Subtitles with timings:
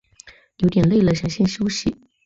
[0.57, 1.95] 有点累了想先休息